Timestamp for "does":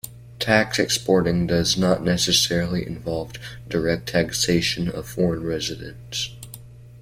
1.45-1.77